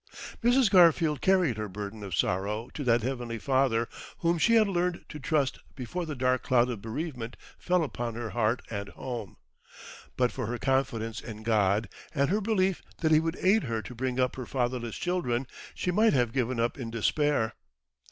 [0.43, 0.71] Mrs.
[0.71, 3.87] Garfield carried her burden of sorrow to that Heavenly Father
[4.21, 8.31] whom she had learned to trust before the dark cloud of bereavement fell upon her
[8.31, 9.37] heart and home.
[10.17, 13.93] But for her confidence in God, and her belief that He would aid her to
[13.93, 15.45] bring up her fatherless children,
[15.75, 17.53] she might have given up in despair.